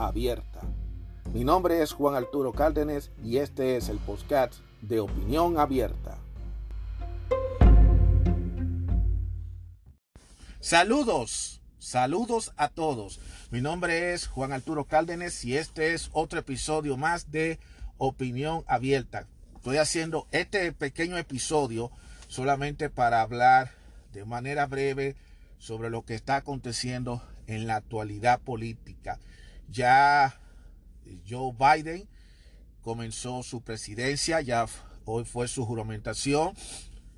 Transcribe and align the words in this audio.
abierta. 0.00 0.60
Mi 1.32 1.44
nombre 1.44 1.82
es 1.82 1.92
Juan 1.92 2.14
Arturo 2.14 2.52
Cárdenas 2.52 3.10
y 3.22 3.36
este 3.36 3.76
es 3.76 3.88
el 3.88 3.98
podcast 3.98 4.54
de 4.80 5.00
Opinión 5.00 5.58
Abierta. 5.58 6.18
Saludos, 10.58 11.60
saludos 11.78 12.52
a 12.56 12.68
todos. 12.68 13.20
Mi 13.50 13.60
nombre 13.60 14.12
es 14.12 14.26
Juan 14.26 14.52
Arturo 14.52 14.84
Cárdenas 14.84 15.44
y 15.44 15.56
este 15.56 15.94
es 15.94 16.10
otro 16.12 16.40
episodio 16.40 16.96
más 16.96 17.30
de 17.30 17.58
Opinión 17.98 18.64
Abierta. 18.66 19.26
Estoy 19.56 19.76
haciendo 19.76 20.26
este 20.30 20.72
pequeño 20.72 21.18
episodio 21.18 21.90
solamente 22.28 22.88
para 22.88 23.20
hablar 23.20 23.72
de 24.12 24.24
manera 24.24 24.66
breve 24.66 25.16
sobre 25.58 25.90
lo 25.90 26.02
que 26.02 26.14
está 26.14 26.36
aconteciendo 26.36 27.22
en 27.46 27.66
la 27.66 27.76
actualidad 27.76 28.40
política. 28.40 29.18
Ya 29.70 30.38
Joe 31.28 31.54
Biden 31.58 32.08
comenzó 32.82 33.42
su 33.42 33.62
presidencia, 33.62 34.40
ya 34.40 34.66
hoy 35.04 35.24
fue 35.24 35.48
su 35.48 35.64
juramentación. 35.64 36.54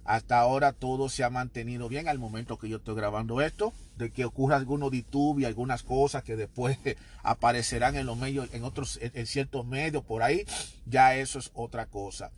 Hasta 0.04 0.40
ahora 0.40 0.72
todo 0.72 1.08
se 1.08 1.22
ha 1.22 1.30
mantenido 1.30 1.88
bien 1.88 2.08
al 2.08 2.18
momento 2.18 2.58
que 2.58 2.68
yo 2.68 2.78
estoy 2.78 2.96
grabando 2.96 3.40
esto, 3.40 3.72
de 3.96 4.10
que 4.10 4.24
ocurra 4.24 4.56
alguno 4.56 4.90
y 4.92 5.44
algunas 5.44 5.84
cosas 5.84 6.24
que 6.24 6.34
después 6.34 6.76
aparecerán 7.22 7.96
en 7.96 8.06
los 8.06 8.18
medios, 8.18 8.52
en 8.52 8.64
otros, 8.64 8.98
en 9.00 9.26
ciertos 9.26 9.64
medios 9.64 10.04
por 10.04 10.22
ahí, 10.22 10.44
ya 10.86 11.14
eso 11.14 11.38
es 11.38 11.52
otra 11.54 11.86
cosa. 11.86 12.32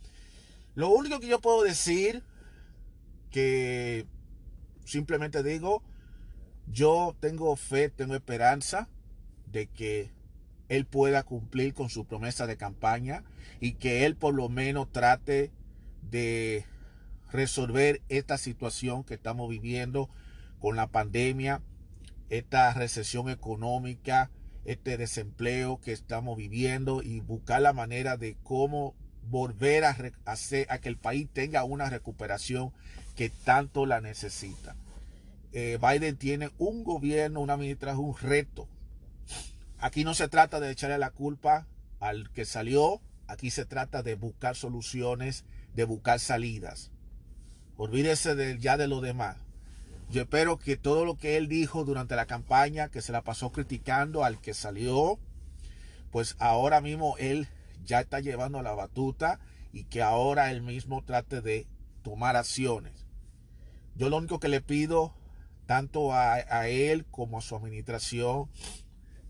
Lo 0.75 0.89
único 0.89 1.19
que 1.19 1.27
yo 1.27 1.41
puedo 1.41 1.63
decir, 1.63 2.23
que 3.31 4.05
simplemente 4.85 5.41
digo, 5.41 5.81
yo 6.67 7.15
tengo 7.19 7.55
fe, 7.55 7.89
tengo 7.89 8.13
esperanza 8.13 8.87
de 9.51 9.67
que 9.67 10.11
él 10.69 10.85
pueda 10.85 11.23
cumplir 11.23 11.73
con 11.73 11.89
su 11.89 12.05
promesa 12.05 12.47
de 12.47 12.57
campaña 12.57 13.23
y 13.59 13.73
que 13.73 14.05
él 14.05 14.15
por 14.15 14.33
lo 14.33 14.49
menos 14.49 14.91
trate 14.91 15.51
de 16.01 16.65
resolver 17.31 18.01
esta 18.09 18.37
situación 18.37 19.03
que 19.03 19.15
estamos 19.15 19.49
viviendo 19.49 20.09
con 20.59 20.75
la 20.75 20.87
pandemia, 20.87 21.61
esta 22.29 22.73
recesión 22.73 23.29
económica, 23.29 24.31
este 24.63 24.97
desempleo 24.97 25.79
que 25.79 25.91
estamos 25.91 26.37
viviendo 26.37 27.03
y 27.03 27.19
buscar 27.19 27.61
la 27.61 27.73
manera 27.73 28.17
de 28.17 28.35
cómo 28.43 28.95
volver 29.27 29.83
a 29.85 29.95
hacer 30.25 30.67
a 30.69 30.79
que 30.79 30.89
el 30.89 30.97
país 30.97 31.27
tenga 31.31 31.63
una 31.63 31.89
recuperación 31.89 32.71
que 33.15 33.29
tanto 33.29 33.85
la 33.85 34.01
necesita. 34.01 34.75
Eh, 35.51 35.79
Biden 35.81 36.17
tiene 36.17 36.49
un 36.57 36.83
gobierno, 36.83 37.39
una 37.41 37.53
administración, 37.53 38.05
un 38.05 38.17
reto 38.17 38.67
Aquí 39.85 40.03
no 40.03 40.15
se 40.15 40.27
trata 40.27 40.59
de 40.59 40.71
echarle 40.71 40.97
la 40.97 41.11
culpa 41.11 41.67
al 41.99 42.31
que 42.31 42.45
salió, 42.45 43.01
aquí 43.27 43.51
se 43.51 43.65
trata 43.65 44.01
de 44.01 44.15
buscar 44.15 44.55
soluciones, 44.55 45.45
de 45.75 45.83
buscar 45.83 46.19
salidas. 46.19 46.89
Olvídese 47.77 48.33
de, 48.33 48.57
ya 48.57 48.77
de 48.77 48.87
lo 48.87 48.99
demás. 48.99 49.37
Yo 50.09 50.23
espero 50.23 50.57
que 50.57 50.75
todo 50.75 51.05
lo 51.05 51.17
que 51.17 51.37
él 51.37 51.47
dijo 51.47 51.85
durante 51.85 52.15
la 52.15 52.25
campaña, 52.25 52.89
que 52.89 53.03
se 53.03 53.11
la 53.11 53.21
pasó 53.21 53.51
criticando 53.51 54.23
al 54.23 54.41
que 54.41 54.55
salió, 54.55 55.19
pues 56.09 56.35
ahora 56.39 56.81
mismo 56.81 57.15
él 57.19 57.47
ya 57.85 57.99
está 57.99 58.21
llevando 58.21 58.63
la 58.63 58.73
batuta 58.73 59.39
y 59.71 59.83
que 59.83 60.01
ahora 60.01 60.49
él 60.49 60.63
mismo 60.63 61.03
trate 61.03 61.41
de 61.41 61.67
tomar 62.01 62.35
acciones. 62.37 63.05
Yo 63.93 64.09
lo 64.09 64.17
único 64.17 64.39
que 64.39 64.47
le 64.47 64.61
pido, 64.61 65.13
tanto 65.67 66.11
a, 66.11 66.33
a 66.33 66.69
él 66.69 67.05
como 67.11 67.37
a 67.37 67.41
su 67.41 67.55
administración, 67.55 68.49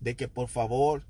de 0.06 0.14
que 0.14 0.28
por 0.28 0.46
favor 0.46 1.02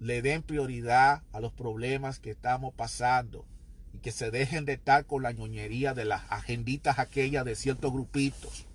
le 0.00 0.22
den 0.22 0.42
prioridad 0.42 1.22
a 1.32 1.38
los 1.38 1.52
problemas 1.52 2.18
que 2.18 2.32
estamos 2.32 2.74
pasando 2.74 3.46
y 3.94 3.98
que 3.98 4.10
se 4.10 4.32
dejen 4.32 4.64
de 4.64 4.72
estar 4.72 5.06
con 5.06 5.22
la 5.22 5.30
ñoñería 5.30 5.94
de 5.94 6.04
las 6.04 6.22
agenditas 6.30 6.98
aquellas 6.98 7.44
de 7.44 7.54
ciertos 7.54 7.92
grupitos. 7.92 8.66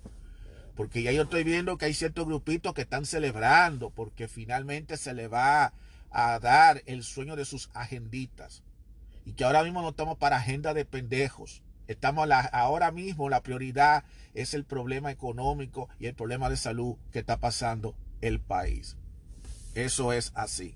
Porque 0.76 1.02
ya 1.02 1.12
yo 1.12 1.24
estoy 1.24 1.44
viendo 1.44 1.76
que 1.76 1.84
hay 1.84 1.92
ciertos 1.92 2.24
grupitos 2.24 2.72
que 2.72 2.80
están 2.80 3.04
celebrando 3.04 3.90
porque 3.90 4.28
finalmente 4.28 4.96
se 4.96 5.12
le 5.12 5.28
va 5.28 5.74
a 6.10 6.38
dar 6.38 6.82
el 6.86 7.02
sueño 7.02 7.36
de 7.36 7.44
sus 7.44 7.68
agenditas. 7.74 8.62
Y 9.26 9.32
que 9.32 9.44
ahora 9.44 9.62
mismo 9.62 9.82
no 9.82 9.90
estamos 9.90 10.16
para 10.16 10.38
agenda 10.38 10.72
de 10.72 10.86
pendejos. 10.86 11.62
Estamos 11.86 12.30
ahora 12.52 12.92
mismo 12.92 13.28
la 13.28 13.42
prioridad 13.42 14.04
es 14.32 14.54
el 14.54 14.64
problema 14.64 15.10
económico 15.10 15.90
y 15.98 16.06
el 16.06 16.14
problema 16.14 16.48
de 16.48 16.56
salud 16.56 16.96
que 17.12 17.18
está 17.18 17.36
pasando 17.40 17.94
el 18.22 18.40
país. 18.40 18.96
Eso 19.76 20.14
es 20.14 20.32
así. 20.34 20.74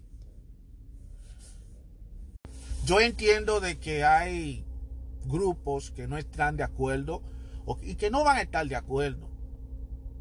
Yo 2.84 3.00
entiendo 3.00 3.60
de 3.60 3.78
que 3.78 4.04
hay 4.04 4.62
grupos 5.24 5.90
que 5.90 6.06
no 6.06 6.18
están 6.18 6.58
de 6.58 6.64
acuerdo 6.64 7.22
y 7.80 7.94
que 7.94 8.10
no 8.10 8.24
van 8.24 8.36
a 8.36 8.42
estar 8.42 8.68
de 8.68 8.76
acuerdo. 8.76 9.26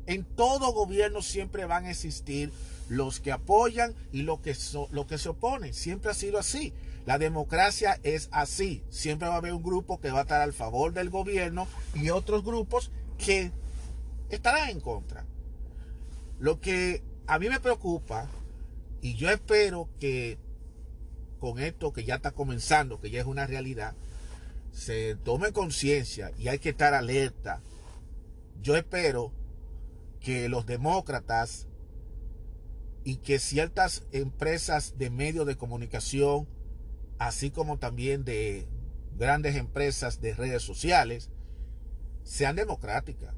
En 0.06 0.24
todo 0.24 0.72
gobierno 0.72 1.22
siempre 1.22 1.66
van 1.66 1.86
a 1.86 1.92
existir 1.92 2.54
los 2.88 3.20
que 3.20 3.34
apoyan 3.34 3.94
y 4.14 4.22
los 4.22 4.40
que, 4.40 4.56
que 5.08 5.18
se 5.18 5.30
oponen. 5.30 5.74
Siempre 5.74 6.12
ha 6.12 6.14
sido 6.14 6.40
así. 6.40 6.74
La 7.06 7.18
democracia 7.18 8.00
es 8.04 8.30
así. 8.32 8.82
Siempre 8.90 9.28
va 9.28 9.36
a 9.36 9.40
haber 9.40 9.52
un 9.52 9.64
grupo 9.64 10.00
que 10.00 10.12
va 10.12 10.20
a 10.20 10.22
estar 10.22 10.40
al 10.40 10.54
favor 10.54 10.94
del 10.94 11.10
gobierno 11.10 11.68
y 11.96 12.12
otros 12.12 12.46
grupos 12.46 12.92
que 13.18 13.52
estarán 14.30 14.70
en 14.70 14.80
contra. 14.80 15.26
Lo 16.40 16.62
que 16.62 17.04
a 17.28 17.40
mí 17.40 17.50
me 17.50 17.60
preocupa 17.60 18.30
y 19.02 19.16
yo 19.16 19.30
espero 19.30 19.90
que 20.00 20.38
con 21.40 21.60
esto 21.60 21.94
que 21.94 22.04
ya 22.04 22.16
está 22.16 22.32
comenzando, 22.32 23.00
que 23.00 23.10
ya 23.10 23.22
es 23.22 23.26
una 23.26 23.48
realidad, 23.48 23.96
se 24.72 25.16
tome 25.16 25.52
conciencia 25.52 26.32
y 26.38 26.50
hay 26.50 26.60
que 26.60 26.70
estar 26.70 26.94
alerta. 26.94 27.62
Yo 28.62 28.76
espero 28.76 29.32
que 30.20 30.50
los 30.50 30.66
demócratas 30.66 31.68
y 33.04 33.18
que 33.18 33.40
ciertas 33.40 34.04
empresas 34.12 34.98
de 34.98 35.10
medios 35.10 35.48
de 35.48 35.56
comunicación, 35.56 36.48
así 37.18 37.52
como 37.52 37.80
también 37.80 38.26
de 38.26 38.68
grandes 39.18 39.56
empresas 39.56 40.20
de 40.22 40.34
redes 40.34 40.62
sociales, 40.62 41.30
sean 42.24 42.58
democráticas 42.58 43.34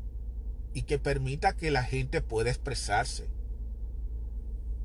y 0.73 0.83
que 0.83 0.97
permita 0.97 1.55
que 1.55 1.69
la 1.69 1.83
gente 1.83 2.21
pueda 2.21 2.49
expresarse 2.49 3.29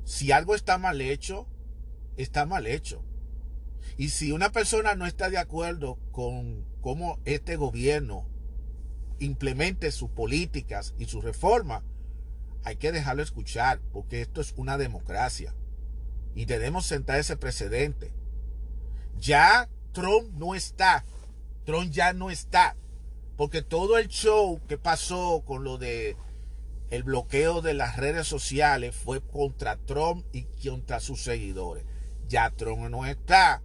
si 0.07 0.31
algo 0.31 0.55
está 0.55 0.77
mal 0.77 1.01
hecho, 1.01 1.49
está 2.15 2.45
mal 2.45 2.65
hecho. 2.65 3.03
Y 3.97 4.09
si 4.09 4.31
una 4.31 4.53
persona 4.53 4.95
no 4.95 5.05
está 5.05 5.29
de 5.29 5.37
acuerdo 5.37 5.99
con 6.11 6.65
cómo 6.79 7.19
este 7.25 7.57
gobierno 7.57 8.25
implemente 9.19 9.91
sus 9.91 10.09
políticas 10.09 10.95
y 10.97 11.07
sus 11.07 11.25
reformas, 11.25 11.83
hay 12.63 12.77
que 12.77 12.93
dejarlo 12.93 13.21
escuchar, 13.21 13.81
porque 13.91 14.21
esto 14.21 14.39
es 14.39 14.53
una 14.55 14.77
democracia. 14.77 15.53
Y 16.33 16.45
debemos 16.45 16.85
sentar 16.85 17.19
ese 17.19 17.35
precedente. 17.35 18.13
Ya 19.19 19.67
Trump 19.91 20.31
no 20.37 20.55
está. 20.55 21.03
Trump 21.65 21.91
ya 21.91 22.13
no 22.13 22.31
está. 22.31 22.77
Porque 23.35 23.61
todo 23.61 23.97
el 23.97 24.07
show 24.07 24.61
que 24.69 24.77
pasó 24.77 25.43
con 25.45 25.65
lo 25.65 25.77
de 25.77 26.15
el 26.89 27.03
bloqueo 27.03 27.61
de 27.61 27.73
las 27.73 27.97
redes 27.97 28.27
sociales 28.27 28.95
fue 28.95 29.21
contra 29.21 29.77
Trump 29.77 30.25
y 30.33 30.43
contra 30.67 30.99
sus 30.99 31.21
seguidores. 31.21 31.83
Ya 32.27 32.49
Trump 32.51 32.89
no 32.89 33.05
está. 33.05 33.61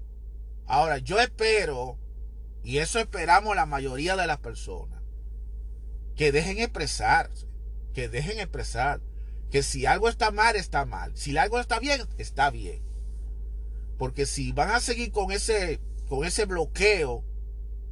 Ahora, 0.66 0.98
yo 0.98 1.20
espero, 1.20 1.98
y 2.64 2.78
eso 2.78 2.98
esperamos 2.98 3.54
la 3.54 3.66
mayoría 3.66 4.16
de 4.16 4.26
las 4.26 4.38
personas, 4.38 5.00
que 6.16 6.32
dejen 6.32 6.58
expresarse, 6.58 7.46
que 7.94 8.08
dejen 8.08 8.38
expresar, 8.38 9.00
que 9.50 9.62
si 9.62 9.86
algo 9.86 10.08
está 10.08 10.30
mal, 10.30 10.56
está 10.56 10.84
mal. 10.84 11.12
Si 11.14 11.36
algo 11.36 11.60
está 11.60 11.78
bien, 11.78 12.02
está 12.19 12.50
bien. 12.50 12.82
Porque 13.98 14.26
si 14.26 14.52
van 14.52 14.70
a 14.70 14.80
seguir 14.80 15.12
con 15.12 15.30
ese, 15.30 15.80
con 16.08 16.24
ese 16.24 16.46
bloqueo 16.46 17.24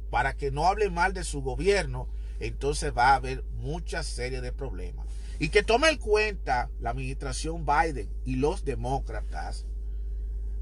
para 0.09 0.35
que 0.35 0.51
no 0.51 0.67
hablen 0.67 0.93
mal 0.93 1.13
de 1.13 1.23
su 1.23 1.41
gobierno, 1.41 2.09
entonces 2.41 2.93
va 2.95 3.09
a 3.09 3.15
haber 3.15 3.43
mucha 3.53 4.03
serie 4.03 4.41
de 4.41 4.51
problemas. 4.51 5.07
Y 5.39 5.49
que 5.49 5.63
tome 5.63 5.89
en 5.89 5.97
cuenta 5.97 6.69
la 6.79 6.91
administración 6.91 7.65
Biden 7.65 8.09
y 8.25 8.35
los 8.35 8.63
demócratas 8.65 9.65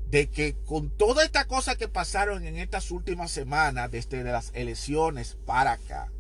de 0.10 0.30
que 0.30 0.56
con 0.66 0.90
toda 0.90 1.24
esta 1.24 1.46
cosa 1.46 1.76
que 1.76 1.88
pasaron 1.88 2.46
en 2.46 2.56
estas 2.58 2.92
últimas 2.92 3.32
semanas, 3.32 3.92
desde 3.92 4.24
las 4.24 4.52
elecciones 4.54 5.38
para 5.46 5.74
acá, 5.74 6.12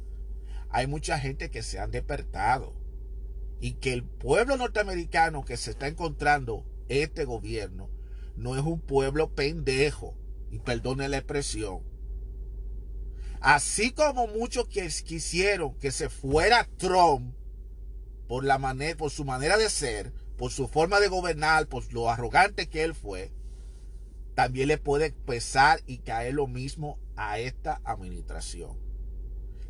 hay 0.70 0.88
mucha 0.88 1.20
gente 1.20 1.50
que 1.50 1.64
se 1.64 1.80
han 1.80 1.92
despertado 1.92 2.74
y 3.60 3.74
que 3.74 3.94
el 3.94 4.04
pueblo 4.04 4.58
norteamericano 4.58 5.44
que 5.44 5.58
se 5.58 5.72
está 5.72 5.88
encontrando 5.88 6.66
este 6.88 7.26
gobierno 7.26 7.90
no 8.36 8.56
es 8.56 8.64
un 8.64 8.80
pueblo 8.80 9.34
pendejo, 9.34 10.16
y 10.52 10.60
perdone 10.60 11.08
la 11.10 11.18
expresión. 11.18 11.82
Así 13.42 13.92
como 13.92 14.28
muchos 14.28 14.68
que 14.68 14.90
quisieron 15.06 15.76
que 15.76 15.92
se 15.92 16.10
fuera 16.10 16.68
Trump 16.78 17.34
por, 18.28 18.44
la 18.44 18.58
manera, 18.58 18.98
por 18.98 19.12
su 19.12 19.24
manera 19.24 19.58
de 19.58 19.70
ser, 19.70 20.12
por 20.38 20.52
su 20.52 20.68
forma 20.68 21.00
de 21.00 21.08
gobernar, 21.08 21.68
por 21.68 21.92
lo 21.94 22.10
arrogante 22.10 22.68
que 22.68 22.84
él 22.84 22.94
fue, 22.94 23.32
también 24.36 24.68
le 24.68 24.78
puede 24.78 25.12
pesar 25.12 25.82
y 25.86 26.00
caer 26.00 26.34
lo 26.34 26.48
mismo 26.48 27.00
a 27.16 27.40
esta 27.40 27.82
administración. 27.84 28.78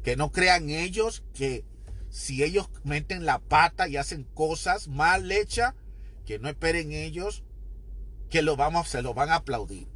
Que 0.04 0.16
no 0.16 0.32
crean 0.32 0.70
ellos 0.70 1.24
que 1.34 1.66
si 2.10 2.44
ellos 2.44 2.70
meten 2.84 3.26
la 3.26 3.40
pata 3.40 3.88
y 3.88 3.98
hacen 3.98 4.24
cosas 4.24 4.88
mal 4.88 5.32
hechas, 5.32 5.76
que 6.26 6.40
no 6.40 6.50
esperen 6.50 6.92
ellos 6.92 7.44
que 8.30 8.42
lo 8.42 8.56
vamos, 8.56 8.90
se 8.90 9.02
lo 9.02 9.14
van 9.14 9.30
a 9.30 9.36
aplaudir. 9.36 9.88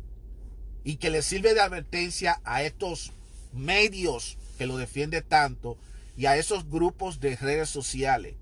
Y 0.83 0.97
que 0.97 1.09
les 1.09 1.25
sirve 1.25 1.53
de 1.53 1.61
advertencia 1.61 2.41
a 2.43 2.63
estos 2.63 3.13
medios 3.53 4.37
que 4.57 4.65
lo 4.65 4.77
defienden 4.77 5.23
tanto 5.27 5.77
y 6.15 6.25
a 6.27 6.37
esos 6.37 6.69
grupos 6.69 7.19
de 7.19 7.35
redes 7.35 7.69
sociales 7.69 8.35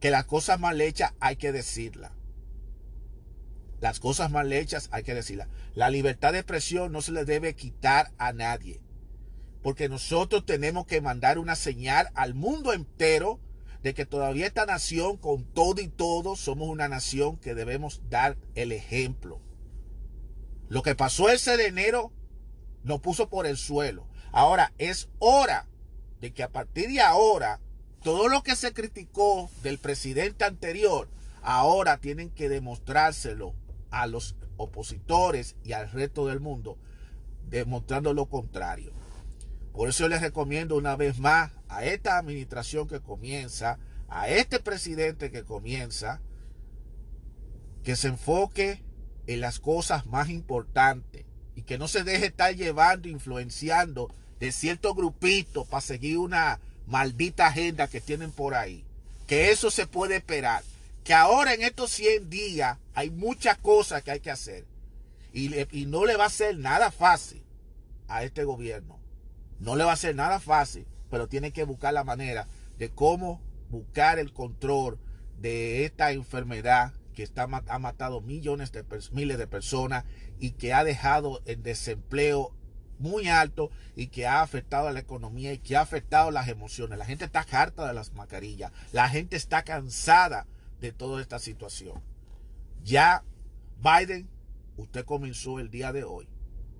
que 0.00 0.10
las 0.10 0.24
cosas 0.24 0.58
mal 0.58 0.80
hechas 0.80 1.12
hay 1.20 1.36
que 1.36 1.52
decirlas. 1.52 2.12
Las 3.80 4.00
cosas 4.00 4.30
mal 4.30 4.52
hechas 4.52 4.88
hay 4.92 5.02
que 5.02 5.14
decirlas. 5.14 5.48
La 5.74 5.90
libertad 5.90 6.32
de 6.32 6.38
expresión 6.38 6.92
no 6.92 7.02
se 7.02 7.12
le 7.12 7.24
debe 7.24 7.54
quitar 7.54 8.12
a 8.18 8.32
nadie. 8.32 8.80
Porque 9.62 9.88
nosotros 9.88 10.44
tenemos 10.46 10.86
que 10.86 11.00
mandar 11.00 11.38
una 11.38 11.54
señal 11.54 12.08
al 12.14 12.34
mundo 12.34 12.72
entero 12.72 13.40
de 13.82 13.94
que 13.94 14.06
todavía 14.06 14.46
esta 14.46 14.66
nación, 14.66 15.16
con 15.16 15.44
todo 15.44 15.80
y 15.80 15.88
todo, 15.88 16.36
somos 16.36 16.68
una 16.68 16.88
nación 16.88 17.38
que 17.38 17.54
debemos 17.54 18.02
dar 18.10 18.36
el 18.54 18.72
ejemplo. 18.72 19.40
Lo 20.68 20.82
que 20.82 20.94
pasó 20.94 21.30
ese 21.30 21.56
de 21.56 21.66
enero 21.66 22.12
nos 22.84 23.00
puso 23.00 23.28
por 23.28 23.46
el 23.46 23.56
suelo. 23.56 24.06
Ahora 24.32 24.72
es 24.78 25.08
hora 25.18 25.66
de 26.20 26.32
que 26.32 26.42
a 26.42 26.50
partir 26.50 26.88
de 26.88 27.00
ahora, 27.00 27.60
todo 28.02 28.28
lo 28.28 28.42
que 28.42 28.56
se 28.56 28.72
criticó 28.72 29.50
del 29.62 29.78
presidente 29.78 30.44
anterior, 30.44 31.08
ahora 31.42 31.98
tienen 31.98 32.30
que 32.30 32.48
demostrárselo 32.48 33.54
a 33.90 34.06
los 34.06 34.36
opositores 34.56 35.56
y 35.64 35.72
al 35.72 35.90
resto 35.90 36.26
del 36.26 36.40
mundo, 36.40 36.78
demostrando 37.48 38.14
lo 38.14 38.26
contrario. 38.26 38.92
Por 39.72 39.88
eso 39.88 40.08
les 40.08 40.20
recomiendo 40.20 40.76
una 40.76 40.96
vez 40.96 41.18
más 41.18 41.52
a 41.68 41.84
esta 41.84 42.18
administración 42.18 42.86
que 42.86 43.00
comienza, 43.00 43.78
a 44.08 44.28
este 44.28 44.60
presidente 44.60 45.30
que 45.30 45.44
comienza, 45.44 46.20
que 47.82 47.96
se 47.96 48.08
enfoque 48.08 48.84
en 49.26 49.40
las 49.40 49.58
cosas 49.58 50.06
más 50.06 50.28
importantes 50.28 51.24
y 51.60 51.62
que 51.62 51.76
no 51.76 51.88
se 51.88 52.04
deje 52.04 52.26
estar 52.26 52.56
llevando, 52.56 53.06
influenciando 53.06 54.10
de 54.38 54.50
ciertos 54.50 54.96
grupitos 54.96 55.68
para 55.68 55.82
seguir 55.82 56.16
una 56.16 56.58
maldita 56.86 57.48
agenda 57.48 57.86
que 57.86 58.00
tienen 58.00 58.32
por 58.32 58.54
ahí. 58.54 58.82
Que 59.26 59.50
eso 59.50 59.70
se 59.70 59.86
puede 59.86 60.16
esperar. 60.16 60.64
Que 61.04 61.12
ahora 61.12 61.52
en 61.52 61.60
estos 61.60 61.90
100 61.90 62.30
días 62.30 62.78
hay 62.94 63.10
muchas 63.10 63.58
cosas 63.58 64.02
que 64.02 64.10
hay 64.10 64.20
que 64.20 64.30
hacer. 64.30 64.64
Y, 65.34 65.54
y 65.78 65.84
no 65.84 66.06
le 66.06 66.16
va 66.16 66.24
a 66.24 66.30
ser 66.30 66.56
nada 66.56 66.90
fácil 66.90 67.42
a 68.08 68.24
este 68.24 68.44
gobierno. 68.44 68.98
No 69.58 69.76
le 69.76 69.84
va 69.84 69.92
a 69.92 69.96
ser 69.96 70.14
nada 70.14 70.40
fácil, 70.40 70.86
pero 71.10 71.28
tiene 71.28 71.52
que 71.52 71.64
buscar 71.64 71.92
la 71.92 72.04
manera 72.04 72.48
de 72.78 72.88
cómo 72.88 73.38
buscar 73.68 74.18
el 74.18 74.32
control 74.32 74.98
de 75.38 75.84
esta 75.84 76.12
enfermedad 76.12 76.94
que 77.20 77.24
está, 77.24 77.42
ha 77.42 77.78
matado 77.78 78.22
millones 78.22 78.72
de 78.72 78.82
miles 79.12 79.36
de 79.36 79.46
personas 79.46 80.06
y 80.38 80.52
que 80.52 80.72
ha 80.72 80.84
dejado 80.84 81.42
el 81.44 81.62
desempleo 81.62 82.54
muy 82.98 83.28
alto 83.28 83.70
y 83.94 84.06
que 84.06 84.26
ha 84.26 84.40
afectado 84.40 84.88
a 84.88 84.92
la 84.92 85.00
economía 85.00 85.52
y 85.52 85.58
que 85.58 85.76
ha 85.76 85.82
afectado 85.82 86.30
las 86.30 86.48
emociones. 86.48 86.98
La 86.98 87.04
gente 87.04 87.26
está 87.26 87.44
harta 87.52 87.86
de 87.86 87.92
las 87.92 88.14
mascarillas. 88.14 88.72
La 88.92 89.06
gente 89.10 89.36
está 89.36 89.64
cansada 89.64 90.46
de 90.80 90.92
toda 90.92 91.20
esta 91.20 91.38
situación. 91.38 92.02
Ya 92.84 93.22
Biden, 93.82 94.30
usted 94.78 95.04
comenzó 95.04 95.58
el 95.58 95.68
día 95.68 95.92
de 95.92 96.04
hoy. 96.04 96.26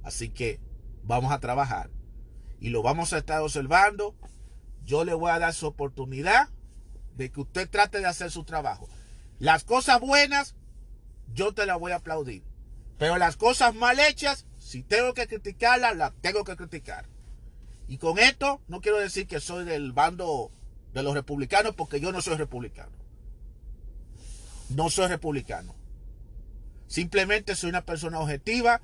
Así 0.02 0.31
que 0.31 0.58
vamos 1.02 1.32
a 1.32 1.40
trabajar 1.40 1.90
y 2.60 2.70
lo 2.70 2.82
vamos 2.82 3.12
a 3.12 3.19
estar 3.19 3.43
observando. 3.43 4.16
Yo 4.84 5.04
le 5.04 5.12
voy 5.12 5.32
a 5.32 5.38
dar 5.38 5.52
su 5.52 5.66
oportunidad 5.66 6.48
de 7.14 7.31
que 7.31 7.43
usted 7.43 7.69
trate 7.69 7.98
de 7.98 8.06
hacer 8.06 8.31
su 8.31 8.44
trabajo. 8.44 8.88
Las 9.40 9.64
cosas 9.64 10.00
buenas, 10.00 10.54
yo 11.32 11.54
te 11.54 11.64
las 11.64 11.81
voy 11.81 11.92
a 11.92 11.96
aplaudir. 11.96 12.44
Pero 12.98 13.16
las 13.16 13.37
cosas 13.38 13.75
mal 13.75 13.98
hechas, 13.98 14.44
si 14.58 14.82
tengo 14.82 15.14
que 15.14 15.26
criticarlas, 15.26 15.96
las 15.96 16.12
tengo 16.20 16.44
que 16.44 16.56
criticar. 16.56 17.06
Y 17.88 17.96
con 17.96 18.19
esto 18.19 18.60
no 18.69 18.82
quiero 18.82 18.98
decir 18.98 19.26
que 19.26 19.40
soy 19.40 19.64
del 19.64 19.92
bando 19.92 20.50
de 20.92 21.02
los 21.02 21.14
republicanos, 21.14 21.75
porque 21.75 22.00
yo 22.00 22.12
no 22.12 22.20
soy 22.20 22.37
republicano. 22.37 22.92
No 24.69 24.90
soy 24.90 25.08
republicano. 25.08 25.75
Simplemente 26.86 27.56
soy 27.56 27.70
una 27.70 27.86
persona 27.86 28.20
objetiva, 28.20 28.82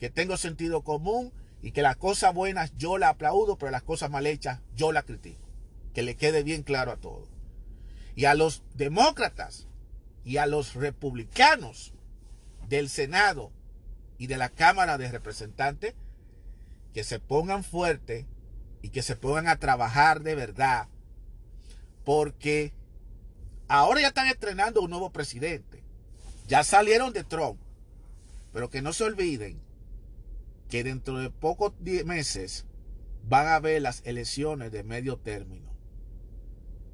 que 0.00 0.08
tengo 0.08 0.38
sentido 0.38 0.80
común 0.80 1.34
y 1.60 1.72
que 1.72 1.82
las 1.82 1.98
cosas 1.98 2.32
buenas 2.32 2.72
yo 2.78 2.96
las 2.96 3.10
aplaudo, 3.10 3.58
pero 3.58 3.70
las 3.70 3.82
cosas 3.82 4.10
mal 4.10 4.26
hechas 4.26 4.60
yo 4.74 4.90
las 4.90 5.04
critico. 5.04 5.46
Que 5.92 6.02
le 6.02 6.16
quede 6.16 6.42
bien 6.42 6.62
claro 6.62 6.92
a 6.92 6.96
todos. 6.96 7.28
Y 8.16 8.24
a 8.24 8.34
los 8.34 8.62
demócratas 8.74 9.67
y 10.28 10.36
a 10.36 10.44
los 10.44 10.74
republicanos 10.74 11.94
del 12.68 12.90
Senado 12.90 13.50
y 14.18 14.26
de 14.26 14.36
la 14.36 14.50
Cámara 14.50 14.98
de 14.98 15.10
Representantes 15.10 15.94
que 16.92 17.02
se 17.02 17.18
pongan 17.18 17.64
fuertes 17.64 18.26
y 18.82 18.90
que 18.90 19.00
se 19.00 19.16
pongan 19.16 19.48
a 19.48 19.58
trabajar 19.58 20.20
de 20.20 20.34
verdad. 20.34 20.88
Porque 22.04 22.74
ahora 23.68 24.02
ya 24.02 24.08
están 24.08 24.26
estrenando 24.26 24.82
un 24.82 24.90
nuevo 24.90 25.12
presidente. 25.12 25.82
Ya 26.46 26.62
salieron 26.62 27.14
de 27.14 27.24
Trump. 27.24 27.58
Pero 28.52 28.68
que 28.68 28.82
no 28.82 28.92
se 28.92 29.04
olviden 29.04 29.62
que 30.68 30.84
dentro 30.84 31.16
de 31.16 31.30
pocos 31.30 31.72
meses 32.04 32.66
van 33.22 33.46
a 33.46 33.54
haber 33.54 33.80
las 33.80 34.02
elecciones 34.04 34.72
de 34.72 34.84
medio 34.84 35.16
término. 35.16 35.72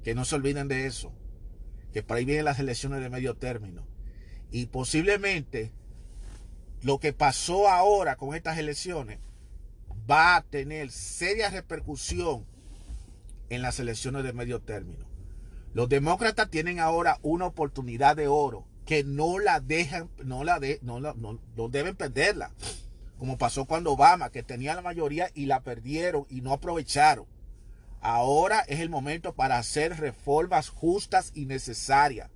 Que 0.04 0.14
no 0.14 0.24
se 0.24 0.36
olviden 0.36 0.68
de 0.68 0.86
eso. 0.86 1.12
Que 1.94 2.02
por 2.02 2.18
ahí 2.18 2.26
vienen 2.26 2.44
las 2.44 2.58
elecciones 2.58 3.00
de 3.00 3.08
medio 3.08 3.34
término. 3.34 3.86
Y 4.50 4.66
posiblemente 4.66 5.72
lo 6.82 7.00
que 7.00 7.14
pasó 7.14 7.70
ahora 7.70 8.16
con 8.16 8.34
estas 8.34 8.58
elecciones 8.58 9.18
va 10.10 10.36
a 10.36 10.42
tener 10.42 10.90
seria 10.90 11.48
repercusión 11.48 12.44
en 13.48 13.62
las 13.62 13.80
elecciones 13.80 14.24
de 14.24 14.34
medio 14.34 14.60
término. 14.60 15.06
Los 15.72 15.88
demócratas 15.88 16.50
tienen 16.50 16.78
ahora 16.78 17.18
una 17.22 17.46
oportunidad 17.46 18.16
de 18.16 18.28
oro 18.28 18.66
que 18.84 19.02
no 19.02 19.38
la 19.38 19.60
dejan, 19.60 20.10
no 20.22 20.44
la, 20.44 20.60
de, 20.60 20.78
no, 20.82 21.00
la, 21.00 21.14
no 21.14 21.68
deben 21.70 21.96
perderla 21.96 22.50
como 23.18 23.38
pasó 23.38 23.64
cuando 23.64 23.92
Obama, 23.92 24.30
que 24.30 24.42
tenía 24.42 24.74
la 24.74 24.82
mayoría 24.82 25.30
y 25.34 25.46
la 25.46 25.60
perdieron 25.60 26.26
y 26.28 26.40
no 26.40 26.52
aprovecharon. 26.52 27.26
Ahora 28.04 28.60
es 28.68 28.80
el 28.80 28.90
momento 28.90 29.32
para 29.32 29.56
hacer 29.56 29.98
reformas 29.98 30.68
justas 30.68 31.32
y 31.34 31.46
necesarias. 31.46 32.30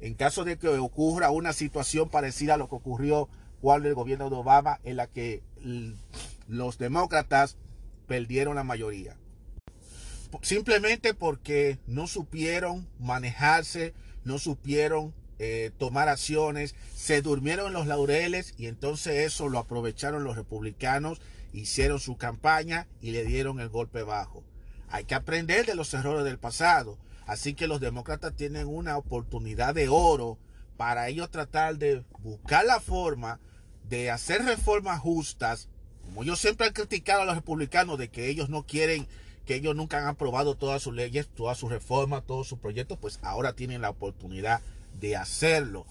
En 0.00 0.14
caso 0.14 0.44
de 0.44 0.56
que 0.56 0.68
ocurra 0.68 1.30
una 1.30 1.52
situación 1.52 2.08
parecida 2.08 2.54
a 2.54 2.56
lo 2.56 2.66
que 2.70 2.76
ocurrió 2.76 3.28
cuando 3.60 3.88
el 3.88 3.94
gobierno 3.94 4.30
de 4.30 4.36
Obama, 4.36 4.80
en 4.84 4.96
la 4.96 5.06
que 5.06 5.42
los 6.48 6.78
demócratas 6.78 7.58
perdieron 8.08 8.54
la 8.54 8.64
mayoría. 8.64 9.18
Simplemente 10.40 11.12
porque 11.12 11.78
no 11.86 12.06
supieron 12.06 12.88
manejarse, 12.98 13.92
no 14.24 14.38
supieron 14.38 15.14
eh, 15.40 15.72
tomar 15.76 16.08
acciones, 16.08 16.74
se 16.94 17.20
durmieron 17.20 17.74
los 17.74 17.86
laureles 17.86 18.54
y 18.56 18.64
entonces 18.64 19.26
eso 19.26 19.50
lo 19.50 19.58
aprovecharon 19.58 20.24
los 20.24 20.36
republicanos, 20.36 21.20
hicieron 21.52 22.00
su 22.00 22.16
campaña 22.16 22.88
y 23.00 23.10
le 23.10 23.24
dieron 23.24 23.60
el 23.60 23.68
golpe 23.68 24.02
bajo. 24.02 24.42
Hay 24.88 25.04
que 25.04 25.14
aprender 25.14 25.66
de 25.66 25.74
los 25.74 25.92
errores 25.94 26.24
del 26.24 26.38
pasado. 26.38 26.98
Así 27.26 27.54
que 27.54 27.66
los 27.66 27.80
demócratas 27.80 28.34
tienen 28.34 28.66
una 28.66 28.96
oportunidad 28.96 29.74
de 29.74 29.88
oro 29.88 30.38
para 30.76 31.08
ellos 31.08 31.30
tratar 31.30 31.76
de 31.76 32.04
buscar 32.18 32.64
la 32.64 32.80
forma 32.80 33.38
de 33.88 34.10
hacer 34.10 34.44
reformas 34.44 35.00
justas. 35.00 35.68
Como 36.02 36.24
yo 36.24 36.36
siempre 36.36 36.66
he 36.66 36.72
criticado 36.72 37.22
a 37.22 37.24
los 37.24 37.36
republicanos 37.36 37.98
de 37.98 38.08
que 38.08 38.28
ellos 38.28 38.48
no 38.48 38.66
quieren, 38.66 39.06
que 39.46 39.54
ellos 39.54 39.76
nunca 39.76 39.98
han 39.98 40.06
aprobado 40.06 40.56
todas 40.56 40.82
sus 40.82 40.94
leyes, 40.94 41.28
todas 41.28 41.58
sus 41.58 41.70
reformas, 41.70 42.24
todos 42.26 42.48
sus 42.48 42.58
proyectos, 42.58 42.98
pues 43.00 43.20
ahora 43.22 43.52
tienen 43.54 43.82
la 43.82 43.90
oportunidad 43.90 44.60
de 45.00 45.16
hacerlo. 45.16 45.86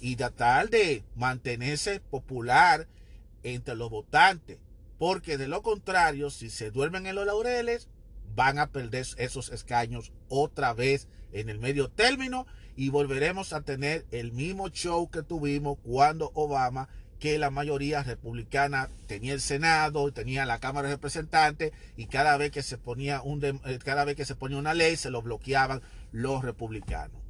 y 0.00 0.16
tratar 0.16 0.68
de 0.68 1.04
mantenerse 1.14 2.00
popular 2.00 2.88
entre 3.44 3.76
los 3.76 3.88
votantes. 3.88 4.58
Porque 5.02 5.36
de 5.36 5.48
lo 5.48 5.62
contrario, 5.62 6.30
si 6.30 6.48
se 6.48 6.70
duermen 6.70 7.08
en 7.08 7.16
los 7.16 7.26
laureles, 7.26 7.88
van 8.36 8.60
a 8.60 8.68
perder 8.68 9.04
esos 9.16 9.48
escaños 9.48 10.12
otra 10.28 10.74
vez 10.74 11.08
en 11.32 11.48
el 11.48 11.58
medio 11.58 11.88
término 11.88 12.46
y 12.76 12.90
volveremos 12.90 13.52
a 13.52 13.62
tener 13.62 14.06
el 14.12 14.30
mismo 14.30 14.68
show 14.68 15.10
que 15.10 15.24
tuvimos 15.24 15.78
cuando 15.82 16.30
Obama, 16.34 16.88
que 17.18 17.36
la 17.36 17.50
mayoría 17.50 18.04
republicana 18.04 18.90
tenía 19.08 19.32
el 19.32 19.40
Senado, 19.40 20.12
tenía 20.12 20.46
la 20.46 20.60
Cámara 20.60 20.86
de 20.86 20.94
Representantes 20.94 21.72
y 21.96 22.06
cada 22.06 22.36
vez 22.36 22.52
que 22.52 22.62
se 22.62 22.78
ponía 22.78 23.22
eh, 23.24 23.78
una 24.52 24.74
ley 24.74 24.94
se 24.94 25.10
lo 25.10 25.20
bloqueaban 25.20 25.82
los 26.12 26.44
republicanos. 26.44 27.20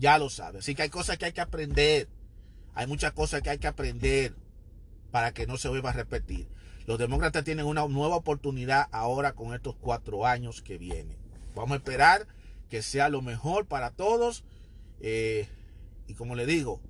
Ya 0.00 0.18
lo 0.18 0.30
sabe. 0.30 0.58
Así 0.58 0.74
que 0.74 0.82
hay 0.82 0.90
cosas 0.90 1.16
que 1.16 1.26
hay 1.26 1.32
que 1.32 1.42
aprender. 1.42 2.08
Hay 2.74 2.88
muchas 2.88 3.12
cosas 3.12 3.40
que 3.40 3.50
hay 3.50 3.58
que 3.58 3.68
aprender 3.68 4.34
para 5.12 5.30
que 5.30 5.46
no 5.46 5.58
se 5.58 5.68
vuelva 5.68 5.90
a 5.90 5.92
repetir. 5.92 6.48
Los 6.90 6.98
demócratas 6.98 7.44
tienen 7.44 7.66
una 7.66 7.86
nueva 7.86 8.16
oportunidad 8.16 8.88
ahora 8.90 9.34
con 9.34 9.54
estos 9.54 9.76
cuatro 9.76 10.26
años 10.26 10.60
que 10.60 10.76
vienen. 10.76 11.16
Vamos 11.54 11.70
a 11.70 11.76
esperar 11.76 12.26
que 12.68 12.82
sea 12.82 13.08
lo 13.08 13.22
mejor 13.22 13.66
para 13.66 13.92
todos. 13.92 14.42
Eh, 14.98 15.46
y 16.08 16.14
como 16.14 16.34
le 16.34 16.46
digo, 16.46 16.80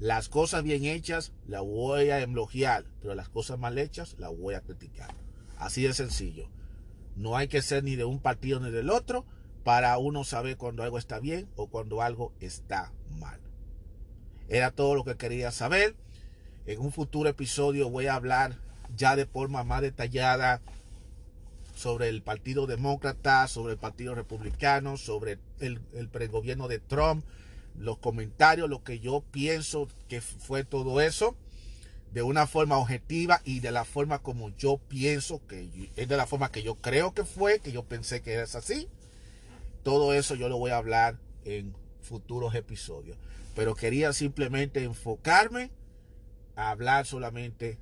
las 0.00 0.28
cosas 0.28 0.64
bien 0.64 0.84
hechas 0.84 1.30
las 1.46 1.60
voy 1.62 2.10
a 2.10 2.18
elogiar, 2.18 2.84
pero 3.00 3.14
las 3.14 3.28
cosas 3.28 3.56
mal 3.56 3.78
hechas 3.78 4.16
las 4.18 4.36
voy 4.36 4.54
a 4.54 4.60
criticar. 4.60 5.14
Así 5.56 5.84
de 5.84 5.94
sencillo. 5.94 6.50
No 7.14 7.36
hay 7.36 7.46
que 7.46 7.62
ser 7.62 7.84
ni 7.84 7.94
de 7.94 8.04
un 8.04 8.18
partido 8.18 8.58
ni 8.58 8.72
del 8.72 8.90
otro 8.90 9.24
para 9.62 9.96
uno 9.98 10.24
saber 10.24 10.56
cuando 10.56 10.82
algo 10.82 10.98
está 10.98 11.20
bien 11.20 11.48
o 11.54 11.68
cuando 11.68 12.02
algo 12.02 12.32
está 12.40 12.92
mal. 13.20 13.38
Era 14.48 14.72
todo 14.72 14.96
lo 14.96 15.04
que 15.04 15.14
quería 15.14 15.52
saber. 15.52 15.94
En 16.66 16.80
un 16.80 16.90
futuro 16.90 17.28
episodio 17.28 17.88
voy 17.88 18.08
a 18.08 18.16
hablar 18.16 18.63
ya 18.96 19.16
de 19.16 19.26
forma 19.26 19.64
más 19.64 19.82
detallada 19.82 20.60
sobre 21.74 22.08
el 22.08 22.22
Partido 22.22 22.66
Demócrata, 22.66 23.48
sobre 23.48 23.72
el 23.72 23.78
Partido 23.78 24.14
Republicano, 24.14 24.96
sobre 24.96 25.38
el, 25.60 25.80
el 25.92 26.08
pregobierno 26.08 26.68
de 26.68 26.78
Trump, 26.78 27.24
los 27.76 27.98
comentarios, 27.98 28.68
lo 28.68 28.84
que 28.84 29.00
yo 29.00 29.24
pienso 29.30 29.88
que 30.08 30.20
fue 30.20 30.64
todo 30.64 31.00
eso, 31.00 31.36
de 32.12 32.22
una 32.22 32.46
forma 32.46 32.78
objetiva 32.78 33.40
y 33.44 33.58
de 33.58 33.72
la 33.72 33.84
forma 33.84 34.20
como 34.20 34.50
yo 34.56 34.78
pienso 34.78 35.44
que 35.48 35.90
es 35.96 36.08
de 36.08 36.16
la 36.16 36.28
forma 36.28 36.52
que 36.52 36.62
yo 36.62 36.76
creo 36.76 37.12
que 37.12 37.24
fue, 37.24 37.58
que 37.58 37.72
yo 37.72 37.84
pensé 37.84 38.22
que 38.22 38.40
es 38.40 38.54
así. 38.54 38.88
Todo 39.82 40.14
eso 40.14 40.36
yo 40.36 40.48
lo 40.48 40.56
voy 40.56 40.70
a 40.70 40.76
hablar 40.76 41.18
en 41.44 41.74
futuros 42.00 42.54
episodios. 42.54 43.18
Pero 43.56 43.74
quería 43.74 44.12
simplemente 44.12 44.84
enfocarme 44.84 45.72
a 46.54 46.70
hablar 46.70 47.04
solamente 47.04 47.78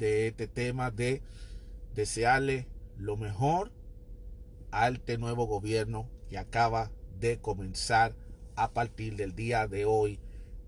de 0.00 0.26
este 0.26 0.48
tema 0.48 0.90
de 0.90 1.22
desearle 1.94 2.66
lo 2.96 3.16
mejor 3.16 3.70
a 4.72 4.88
este 4.88 5.18
nuevo 5.18 5.46
gobierno 5.46 6.08
que 6.28 6.38
acaba 6.38 6.90
de 7.20 7.38
comenzar 7.38 8.16
a 8.56 8.72
partir 8.72 9.16
del 9.16 9.34
día 9.34 9.68
de 9.68 9.84
hoy, 9.84 10.18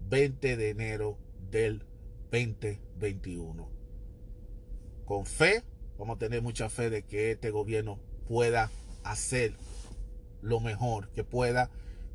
20 0.09 0.57
de 0.57 0.71
enero 0.71 1.19
del 1.51 1.85
2021. 2.31 3.69
Con 5.07 5.27
fe, 5.27 5.65
vamos 5.99 6.17
a 6.17 6.19
tener 6.19 6.43
mucha 6.43 6.69
fe 6.69 6.91
de 6.91 7.03
que 7.03 7.33
este 7.33 7.51
gobierno 7.51 7.99
pueda 8.29 8.71
hacer 9.03 9.55
lo 10.43 10.61
mejor 10.61 11.09
que 11.11 11.25
pueda 11.25 11.71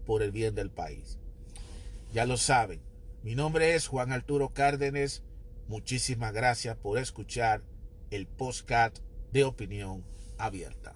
por 0.05 0.21
el 0.21 0.31
bien 0.31 0.55
del 0.55 0.69
país. 0.69 1.17
Ya 2.13 2.25
lo 2.25 2.37
saben, 2.37 2.79
mi 3.23 3.35
nombre 3.35 3.75
es 3.75 3.87
Juan 3.87 4.11
Arturo 4.11 4.49
Cárdenas 4.49 5.23
Muchísimas 5.67 6.33
gracias 6.33 6.77
por 6.77 6.97
escuchar 6.97 7.61
el 8.09 8.25
postcat 8.25 8.97
de 9.31 9.43
opinión 9.43 10.05
abierta. 10.37 10.95